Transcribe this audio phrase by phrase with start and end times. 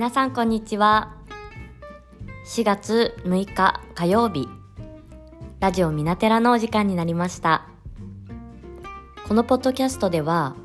[0.00, 1.14] 皆さんこんにちは。
[2.46, 4.48] 4月6日火曜日。
[5.60, 7.68] ラジオミナテラのお時間になりました。
[9.28, 10.56] このポッドキャストでは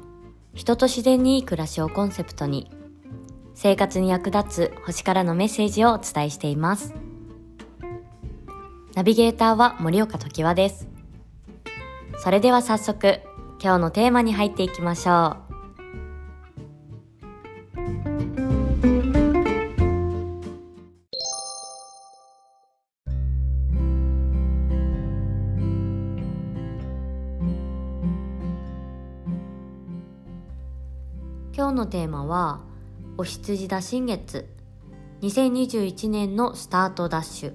[0.54, 2.71] 人と自然にいい暮らしをコンセプトに
[3.56, 6.93] 生活に役立つ星からのメッセージをお伝えしています。
[8.93, 10.88] ナビゲーターは森岡時和です。
[12.20, 13.20] それでは早速
[13.61, 15.46] 今日のテーマに入っていきましょう。
[31.75, 32.61] のテーマは
[33.17, 34.50] お羊座新月。
[35.22, 37.53] 2021年のスタートダッシュ。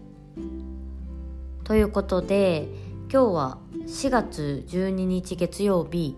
[1.64, 2.68] ということで
[3.10, 6.16] 今日は4月12日月曜日。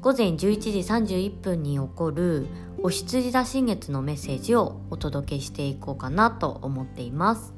[0.00, 2.46] 午前11時31分に起こる
[2.82, 7.52] お羊座新月のメッセージをお届けしていこうかなと思っています。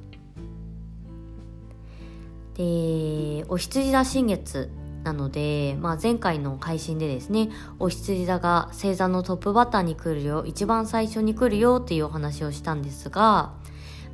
[2.55, 4.70] でお羊座新月
[5.07, 13.55] なので、まあ、前回の配信でですねお羊座が星座のトップバッターに来るよ一番最初に来るよっていうお話をしたんですが、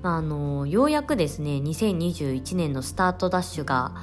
[0.02, 3.94] まあ、あのようやくですね2021年のスタートダッシュが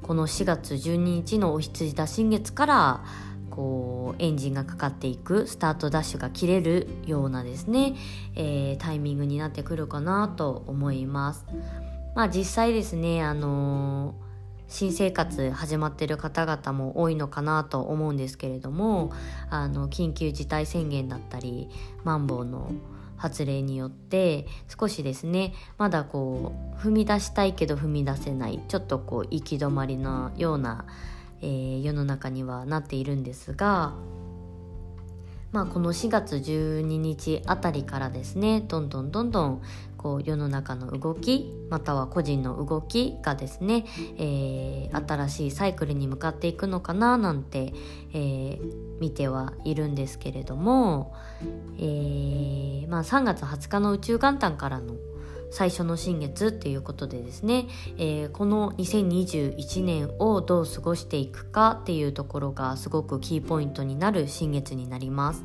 [0.00, 3.04] この4月12日のお羊座新月から
[3.50, 7.94] こうエンジンがかかっていくスタートダッシュが切れるようなですね、
[8.36, 11.44] えー、タイミングになってくるかなと思います。
[12.14, 14.27] まあ実際ですね、あのー
[14.68, 19.12] 新生活始まってる方々も多いのかなと思うんですけれども
[19.50, 21.68] あの緊急事態宣言だったり
[22.04, 22.72] マンボウの
[23.16, 30.84] 発令によって少しですねまだこう踏み出したいけど踏み出せないちょっとこう行き止まりのような、
[31.40, 33.94] えー、世の中にはなっているんですが
[35.50, 39.62] まあ、この4月12日あたりからですねどんどんどんどん
[39.98, 43.84] こう世の中の動きまたは個人の動きがですね、
[44.16, 47.74] えー、新しいサイクルに向かっていくのかななんて、
[48.14, 51.14] えー、見てはいるんですけれども、
[51.78, 54.94] えーまあ、3月20日の宇宙元旦からの
[55.50, 57.66] 最初の新月っていうことでですね、
[57.96, 65.44] えー、この2021年をどう過ごしていくかっていうところがすごくキーポイントになる新月になります。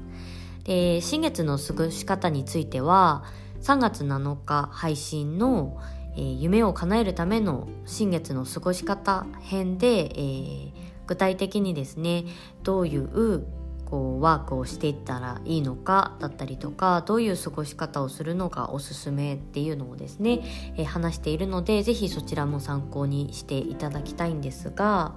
[0.65, 3.25] で新月の過ごし方については
[3.63, 5.79] 3月7日配信の、
[6.17, 10.71] えー、夢を叶えるための新月の過ごし方編で、えー、
[11.07, 12.25] 具体的にですね
[12.63, 13.45] どういう
[13.85, 20.41] こうワークをしていったらいいのかだったりとかどういう過ごし方をするのがおすすめっていうのをですね、
[20.75, 25.13] えー、話しているので是非そちらも参考にしていただきたいんですが、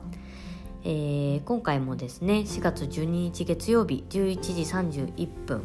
[0.84, 5.62] えー、今回もですね4月12日月曜日11時31分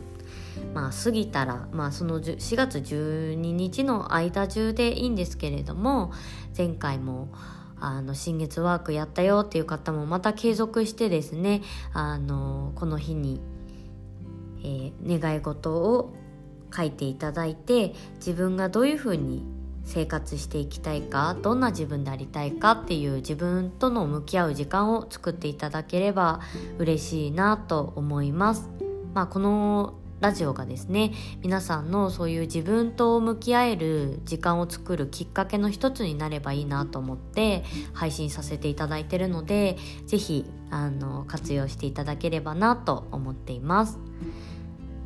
[0.74, 6.12] まあ過ぎたら、まあ、その4月12日の間中でいいんですけれども
[6.58, 7.30] 前回も
[7.80, 11.62] あの新月ワークやったよっていう方もまた継続してですね
[11.94, 13.42] あのこの日に、
[14.64, 16.14] えー、願い事を
[16.74, 19.44] 書いていただいて自分がどういうふうに
[19.84, 26.40] 生活していきたいかどんな自分でありたいかっていう自分との向き合う時間を作っていただければ
[26.78, 28.70] 嬉しいなと思います。
[29.14, 31.12] まあ、このラジオがですね
[31.42, 40.46] 皆さんのそういう自分と向き合える時間を作るきっかけの一つになればいいなと思って配信させていただいてるので是非
[41.28, 44.00] 活用していただければなと思っています。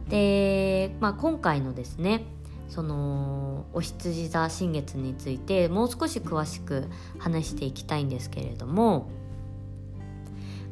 [0.09, 2.25] で、まあ、今回のですね
[2.69, 6.85] そのお羊座新月についてもう少し詳しく
[7.17, 9.09] 話していきたいんですけれども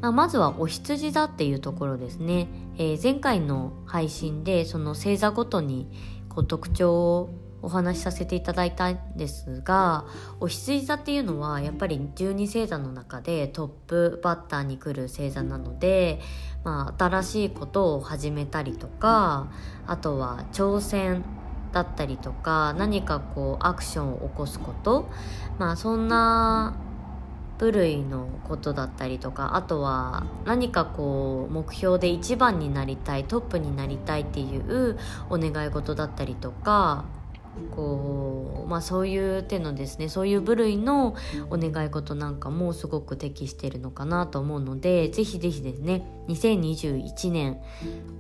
[0.03, 5.89] まあ、まずはお羊座っていうところですね、えー、前回の配信でその星座ごとに
[6.27, 7.29] こう特徴を
[7.61, 10.05] お話しさせていただいたんですが
[10.41, 16.19] お羊座っていうのはやっぱり12星座の中でトップバッターに来る星座なので、
[16.65, 19.53] まあ、新しいことを始めたりとか
[19.87, 21.23] あとは挑戦
[21.71, 25.09] だったりとか何かこうアクションを起こすこと。
[25.57, 26.75] まあそんな
[27.57, 34.97] 部類のことだったりとかあとは何かこう目標で一番になりたいトップになりたいっていう
[35.29, 37.05] お願い事だったりとか
[37.71, 41.15] こうまあそういう手のですねそういう部類の
[41.49, 47.59] お願い事なんかもすごく適してるのかなと思うのでぜひぜひですね2021年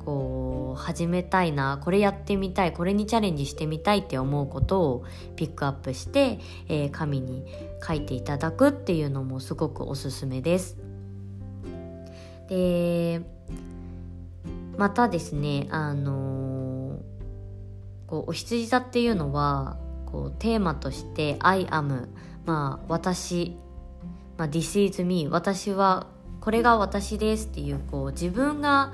[0.05, 5.05] こう始めたいなこれやってみたいこれにチャレンジしてみたいって思うことを
[5.35, 7.45] ピックアップして、えー、紙に
[7.85, 10.77] 書いていただくっていうのもすごくおすすめです。
[12.49, 13.21] で
[14.77, 16.62] またですねあの
[18.13, 19.75] こうお羊座っていうのは
[20.05, 22.09] こうテーマとして「I am」
[22.45, 23.57] まあ私、
[24.37, 26.05] まあ、This is me 私は
[26.39, 28.93] これが私ですっていうこう自分が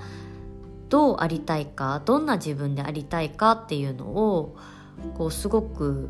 [0.87, 4.55] どうありたいかどんな自分でありたいかっていうのを
[5.17, 6.07] こうすごく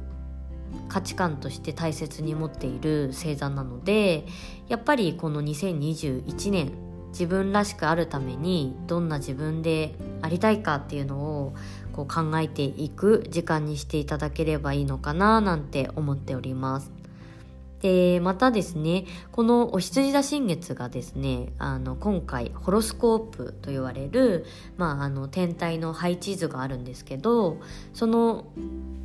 [0.88, 4.28] 価値観として大切に持っている星座なので
[4.68, 6.74] やっぱりこの2021年
[7.12, 11.56] 自分らしくあるためにどんな自分でありたいかっていうのを
[12.00, 16.92] こう考えていく時間にしていただければいいのかななんて思っております。
[17.82, 24.46] で、またですね、このお羊座新月がですね、あの、今回、ホロスコープと言われる、
[24.78, 27.58] まあ、あの、天体の配置図があるんですけど、
[27.94, 28.46] その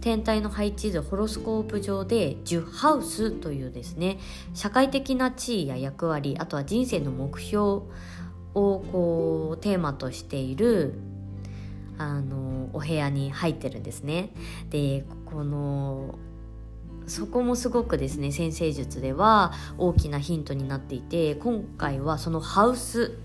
[0.00, 4.18] 天体の配置図、ホロスコープ上で、10ハウスというですね、
[4.54, 7.84] 社会的な地位や役割、あとは人生の目標を
[8.54, 10.94] こう、テーマとしている、
[11.98, 14.30] あの、お部屋に入ってるんですね。
[14.70, 16.18] で、この、
[17.06, 23.18] そこもすごくですね先生術では大きなヒントになっていて今回はそのハウス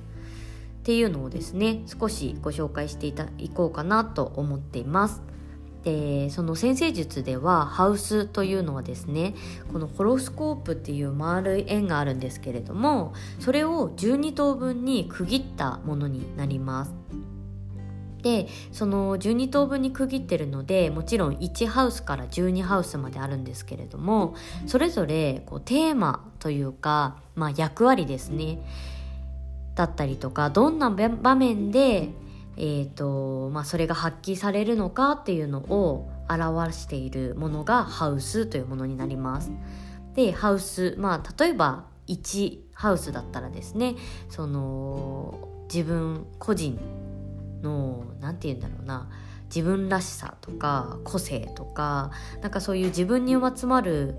[0.80, 5.22] っていうのをですね少しご紹介していたいこうかなと思っています
[5.84, 9.34] でその先生術ではハウスというのはですね
[9.72, 16.94] このホロスコープっていう丸い円があるんですけれどもそれを12等分に区切ったものになります
[18.22, 24.36] でその12等分に区切ってるのでもちろん1ハウスから12ハウスまであるんですけれども
[24.68, 28.60] それぞれこうテーマというか、まあ、役割ですね
[29.76, 32.10] だったりとかどんな場面で、
[32.58, 39.52] えーとまあ、それが発揮されるのかっていうのを表しているものがハウスというものになります。
[40.16, 43.96] でハウスまあ例えば1ハウスだったらですね
[44.30, 46.80] その自分個人
[47.62, 49.10] の何て言うんだろうな。
[49.54, 52.12] 自分らしさとか個性とか
[52.42, 54.16] なんかそういう自分に集まる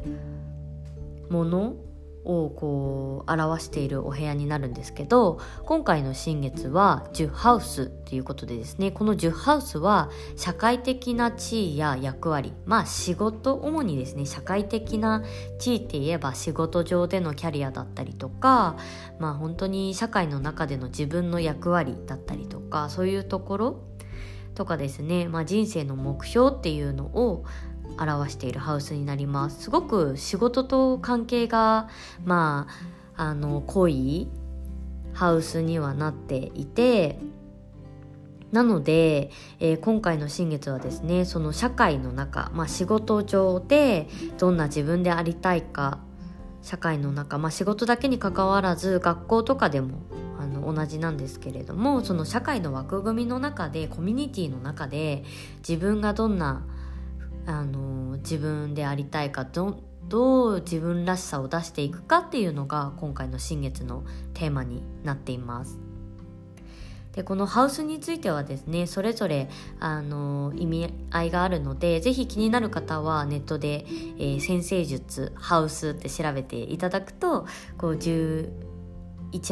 [1.30, 1.76] もの
[2.24, 15.24] をこう表しているお部屋になるんですけど今回の新月は10ハウスということでですねこの10ハウスは社会的な地位や役割まあ仕事主にですね社会的な
[15.58, 18.76] 地位って言えば仕事上でのキャリアだったりとか
[19.18, 23.90] まあ本当に社会の中での自分の役割だったりとかそういうところ
[24.54, 27.44] とかですね、まあ、人生の目標っていうのを
[28.00, 29.64] 表しているハウスになります。
[29.64, 31.88] すごく仕事と関係が
[32.24, 32.66] ま
[33.16, 34.28] ああの濃い
[35.12, 37.18] ハウスにはなっていて
[38.52, 39.30] なので、
[39.60, 44.08] えー、今回の新月はですねその社会の中、まあ、仕事上で
[44.38, 46.00] どんな自分でありたいか
[46.62, 49.98] 社会の中、まあ、仕事だけにかかわらず学校とかでも
[50.38, 55.24] あの同じなんですけれどもその社会の枠組みの中でコミュニティの中で
[55.58, 56.64] 自分がどんな
[57.46, 64.04] あの自分でありたいかどどう自分らしさを出していくかっていうのが今回の新月の
[64.34, 65.78] テーマになっています。
[67.12, 69.48] でこのハウスについてはですねそれぞれ
[69.80, 73.84] あの意味合いがあるのでぜひ気になる方はネットで
[74.18, 77.46] 「えー、先生術ハウス」って調べていただくと
[77.78, 78.50] こう11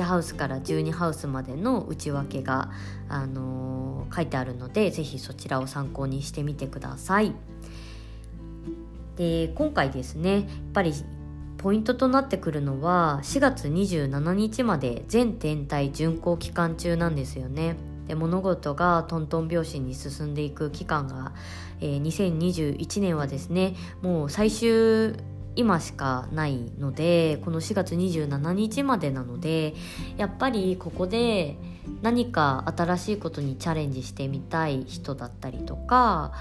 [0.05, 2.71] ハウスから12ハウスまでの内訳が、
[3.09, 7.35] あのー、書いてあるのでぜひそちらを参考にしてみてください。
[9.19, 10.95] で今回ですねやっぱり
[11.59, 17.77] ポイントとなってくるのは4月27日まで全天体巡行期間中なんですよね。
[18.07, 21.33] で物事がトントン拍子に進んでいく期間が、
[21.81, 25.15] えー、2021年はですねもう最終
[25.57, 29.75] 今しかないのでこの4月27日までなので
[30.17, 31.59] やっぱりここで
[32.01, 36.33] 何か新しいことにチャレンジしてみたい人だったりとか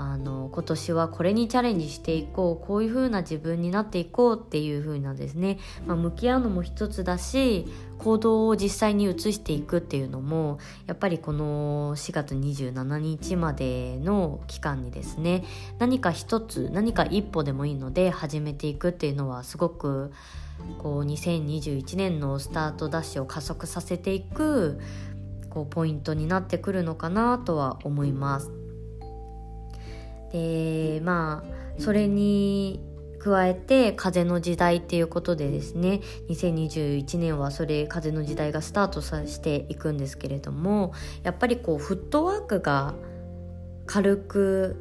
[0.00, 7.66] あの今年はこれにチャレンジしていこうこういう風な自分になっていこうっていう風なですね、まあ、向き合うのも一つだし
[7.98, 15.42] 行動を実際に移していくっていうのもやっぱりこの4月27日までの期間にですね
[15.80, 20.12] 何か一つ何か一歩でもいいので始めていくっていうのはすごく
[20.78, 24.78] こう2021年のスタートダッシュを加速させていく
[25.50, 28.67] こうポイントになってくるのかなとは思います。
[30.32, 32.80] でまあそれに
[33.18, 40.92] 加えて風の時代っていうことでですね2021年はそれ風の時代がスタートさせていくんですけれども
[41.24, 42.94] やっぱりこうフットワークが
[43.86, 44.76] 軽く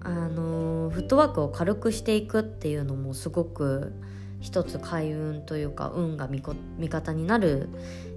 [0.00, 3.92] あのフットワークを軽くしていくっていうのもすごく
[4.40, 7.68] 一つ開運というか運が味方になる、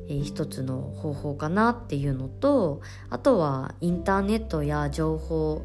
[0.10, 5.62] えー、一つの方法かなっていうのとあとはインターネットや情報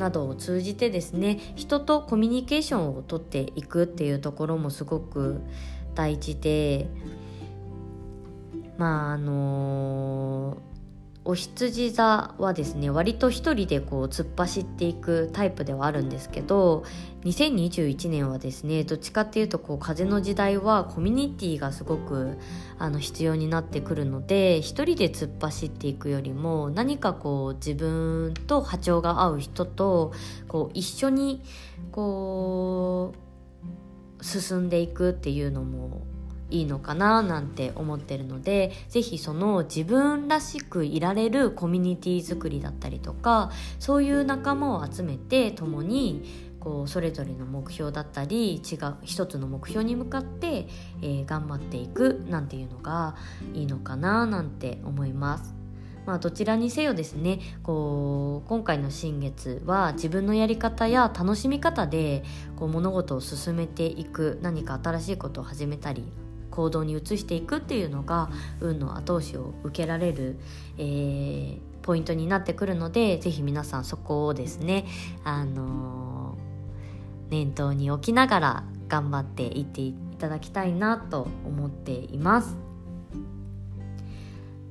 [0.00, 5.42] などを通じてですね人とコミュニケーションをとっていくっていうところもすごく
[5.94, 6.88] 大事で
[8.78, 10.70] まああのー
[11.30, 16.84] お羊座はですね割と一人でこう突っ走っていくタイプではあるんですけど
[17.22, 22.36] 2021年はですねどっちかっていうとこう風の時代はコミュニティがすごく
[22.80, 30.12] あの必要になってくるので一人で突っ走っていくよりも何かこう自分と波長が合う人と
[30.48, 31.44] こう一緒に
[31.92, 33.14] こ
[34.20, 36.02] う進んでいくっていうのも
[36.50, 50.68] いいのかななんて思ってるので是非その自分らしくいられるコミュニティ作りだったりとかそういう仲間を集めて共にこうそれぞれの目標だったり違う一つの目標に向かって、
[51.02, 53.16] えー、頑張っていくなんていうのが
[53.54, 55.60] いいのかななんて思います。
[56.06, 62.24] まあ、どちらにせよですねこう今回の新月は自分のやり方や楽しみ方で
[62.56, 66.10] こう物事を進めていく何か新しいことを始めたり
[66.60, 68.28] 行動に移していくっていうのが
[68.60, 70.38] 運の後押しを受けられる、
[70.76, 74.84] えー、ポイントになってくるので是非皆さんそこをですね、
[75.24, 82.58] あのー、念頭に置きながら頑張っていっていただきたいなと思っています。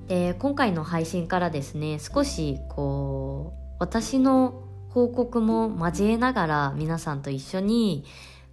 [0.08, 8.06] で今回の配信からですね少しこう私の報告も交えながら皆さんと一緒に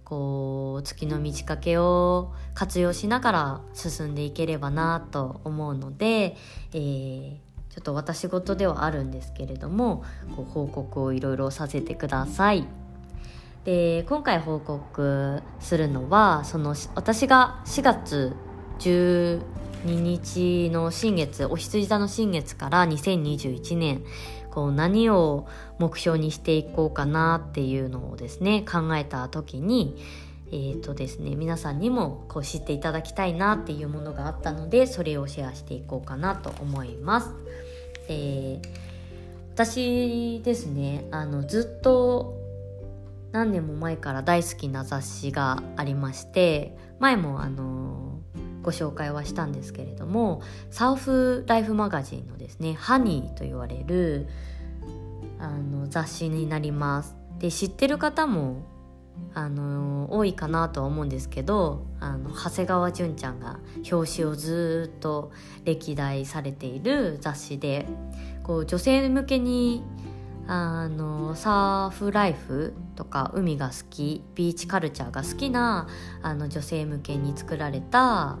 [0.07, 6.37] こう月の満ち欠けを活用しながら進んでいければなと思うので、
[6.71, 7.33] えー、
[7.69, 10.05] ちょっと私事ではあるんですけれども
[10.37, 12.65] こう報告をいろいろさせてください。
[13.65, 18.33] で今回報告するのはその私が4月
[18.79, 19.41] 12
[19.83, 24.05] 日の新月お羊座の新月から2021年
[24.57, 25.45] こう何を
[25.77, 29.95] 目標にしていこうかなっていうのをですね考えた時に
[30.51, 37.29] えーとですね、皆さんにもこう知っていただきたいなっていうものがあったのでそれをシェアしていこうかなと思います。
[38.07, 38.59] え、
[39.53, 42.33] 私ですねあのずっと
[43.33, 48.06] 何年も前から大好きな雑誌がありまして前もあの
[48.63, 54.27] ご紹介はしたんですけれどもサーフライフマガジンのですね「ハニー」と言われる
[55.39, 57.15] あの雑誌になります。
[57.39, 58.63] で知ってる方も
[59.33, 63.59] あの多いかなとは思うんですけどあの長谷川純ちゃんが
[63.91, 65.31] 表紙をずっと
[65.63, 67.85] 歴代されている雑誌で
[68.43, 69.83] こう女性向けに
[70.47, 75.87] あのサーフライフとか海が好きビーチカルチャーが好きな
[76.21, 78.37] あの女性向けに作られた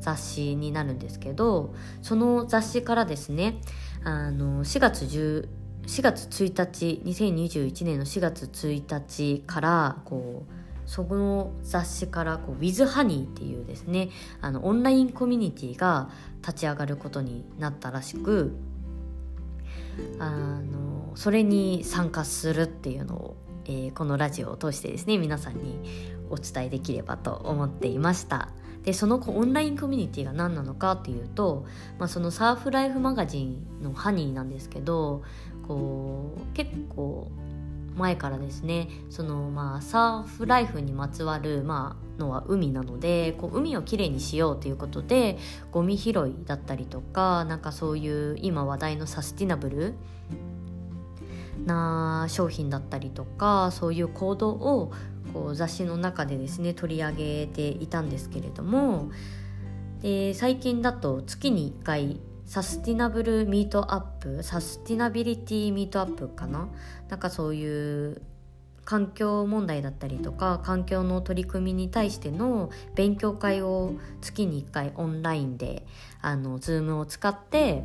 [0.00, 3.60] 雑誌になるんですけどその雑誌からですね
[4.04, 5.48] あの4月10
[5.86, 16.10] 4月1日2021年の4月1日からこうその雑誌からこう WithHoney っていうですねあのオンラインコミュニティが
[16.42, 18.56] 立ち上がることになったらしく
[20.18, 25.78] あのそれに参加するっていうのを、えー、このラジオを通してですね皆さんに
[26.30, 28.48] お伝えできればと思っていました。
[28.84, 31.66] でそのオンラインコミュニティが何なのかっていうと、
[31.98, 35.22] まあ、そのサーフライフマガジンのハニーなんですけど
[35.66, 37.30] こう結構
[37.96, 45.36] 前からですねそのまあサーフライフにまつわる、まあ、のは海なのでこう海をきれいにしようということで
[45.70, 49.94] ゴミ拾いだったりとかなんかそういう今話題のサスティナブル
[51.66, 54.92] な商品だったりとかそういう行動を
[55.32, 59.10] こう雑誌の中でですね取り上げていたんですけれども
[60.02, 66.68] で最近だと月に1回サスティナブルミートアップサスティナビリティミートアップかな？
[67.08, 68.22] なんかそういう
[68.84, 75.86] 環境問題だったりとか環境の取り組みに対しての勉強会を月に1回オンラインで
[76.22, 77.84] あの Zoom を使って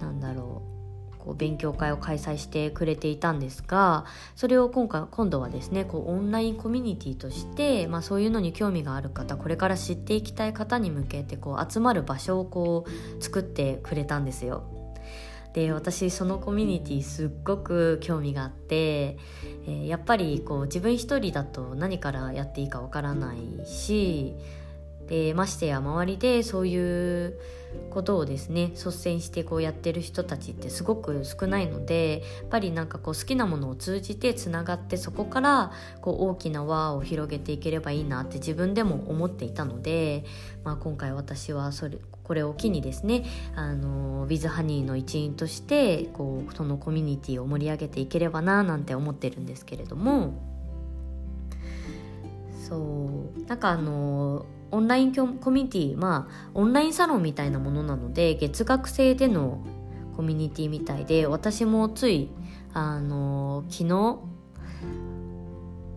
[0.00, 0.71] なんだろう
[1.24, 14.64] こう勉強会を開催してくれていたんですがそれを今回今度はですねこうオンラインコミュニティとして、まあ、そういうのに興味がある方これから知っていきたい方に向けてこう集まる場所をこう作ってくれたんですよ。
[15.52, 19.18] で私そのコミュニティすっごく興味があって、
[19.66, 24.34] えー、やっぱりこう自分一人だと何からやっていいかわからないし
[25.08, 27.38] でましてや周りでそういう
[27.90, 40.24] ことをですね率先してこうやってる人たちってすごく少ないのでやっぱりなんかこう好きなものを通じてつながってそこからこう大きな輪を広げていければいいなって自分でも思っていたので、
[40.64, 43.24] まあ、今回私はそれこれを機にですね
[43.54, 50.32] あの w i ハニーの一員としてこうそのコミュニティを盛り上げていければななんて思ってるんですけれども。
[52.68, 52.76] そ
[53.36, 53.46] う。
[53.46, 59.62] なんかあのオンラインコミュニティまあオンラインサロンみたいなものなので月額制での
[60.16, 62.30] コミュニティみたいで私もつい
[62.74, 64.18] あの昨日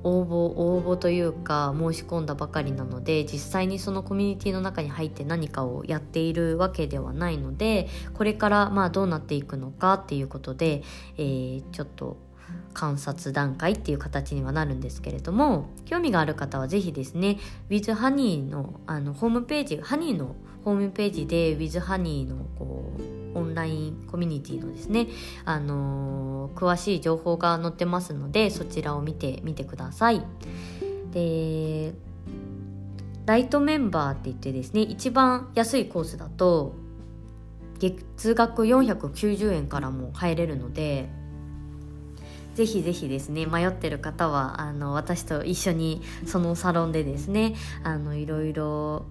[0.03, 10.84] 応募応募というか申し込んだばかりなので実際にそのコミュニティの中に入って何かをやっているわけではないのでこれからまあどうなっていくのかっていうことで、
[11.17, 12.17] えー、ちょっと
[12.74, 17.38] 観察段階っていう形にはなるんですけれども興味がある方は是非ですね
[17.70, 25.08] WithHoney のあのホームページハニーのホームページで WithHoney のこうオンラインコミュニティのですね、
[25.44, 30.24] あのー、詳しい情報が載ってますのでそちらを見てみてください。
[31.12, 31.94] で
[33.25, 36.75] ライトメンバーって言ってですね一番安いコースだと
[37.80, 41.10] 月額490円からも入れるので
[42.55, 49.05] ぜひぜひですね迷ってる方はあの私と一緒にそのサロンでですねあのいろいろ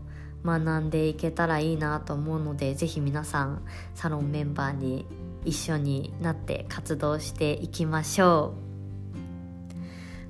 [0.44, 3.62] 学んでいけたらいいなと思うのでぜひ皆さん
[3.94, 5.06] サロンメンバーに
[5.44, 8.54] 一緒になって活動していきましょ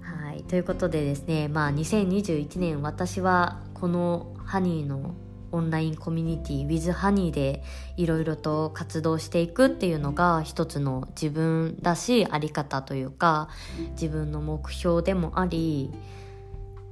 [0.00, 0.26] う。
[0.26, 5.14] はい、ということでですねまあ2021年私はこのハニーの
[5.54, 7.62] オンラインコミュニティ WithHoney で
[7.96, 13.48] いろいろと活動していくっていうのが一つの自分らしいあり方というか
[13.92, 15.92] 自分の目標でもあり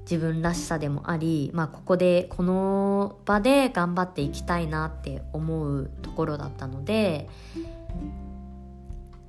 [0.02, 7.28] 自分らしさでもあり、まあ、ここでこの場で頑張っていきたいなって思うところだったので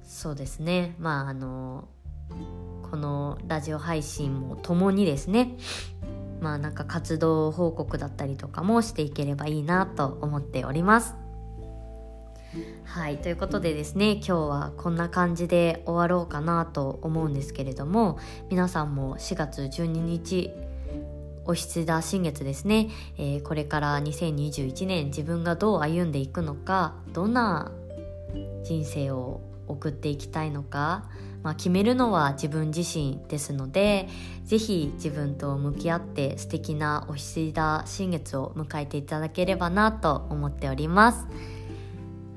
[0.04, 0.96] そうですね。
[1.00, 1.88] まああの
[2.90, 5.58] このラジオ配信も共にですね
[6.44, 11.16] まあなんか活動報告だったりとかもしていければいいなと思っております。
[12.84, 18.20] はいということでですね今日はこんな感じで終わろうかなと思うんですけれども
[18.52, 20.52] 皆さんも4月12日
[21.46, 27.72] お羊座新月ですね、えー、これから2021年自分がどう歩んでいくのかどんな
[28.64, 31.10] 人生を送っていきたいのか
[31.44, 34.08] まあ、決めるのは自分自身ですので
[34.46, 41.28] 是非自分と向き合って素敵なお羊座新月を迎えていただければなと思っております。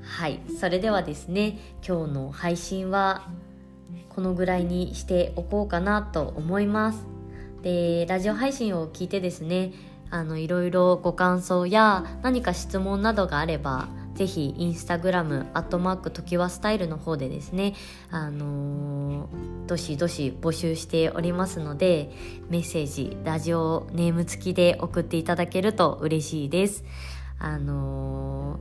[0.01, 3.27] はいそれではですね今日の配信は
[4.09, 7.05] このぐらいにしておこうかなと思います。
[7.61, 9.73] でラジオ配信を聞いてですね
[10.09, 17.75] あのいろいろご感想や何か質問などがあればぜひインスタグラムアットマークときわスタイルの方でですね
[18.09, 22.09] あのー、どしどし募集しておりますので
[22.49, 26.83] メッセージラジオネーム付きで送っていただけると嬉しいです。
[27.37, 28.59] あの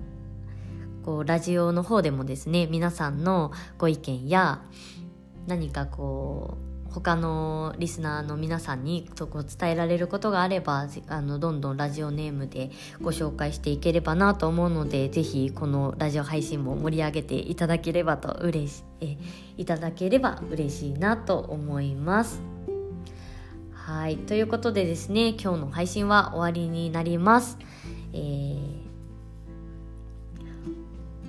[1.02, 4.60] ー、こうラジオの方でもですね皆さんのご意見や
[5.46, 6.65] 何かこう
[7.00, 12.70] 他のリスナーの皆さんにそこ伝えられることがあればあのどんどんラジオネームで
[13.02, 19.18] ご紹介していければなと思うのでぜひこのラジオ配信も盛り上げていただければと嬉しえ
[19.58, 22.40] いただければ嬉しいなと思います。
[23.72, 27.58] はいということでですね今日の配信は終わりになります。
[28.14, 28.75] えー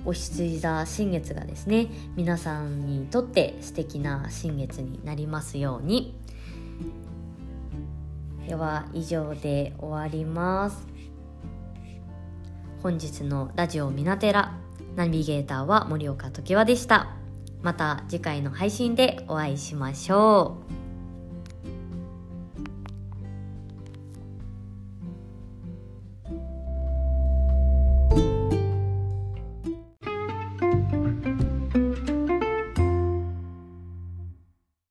[0.08, 6.14] お羊座新月がですね皆さんにとって素敵な新月になりますように。
[8.48, 10.86] では以上で終わります。
[12.82, 14.56] 本日のラジオミナテラ
[14.96, 17.10] ナビゲーターは森岡時和でした。
[17.60, 20.77] また次回の配信でお会いしましょう。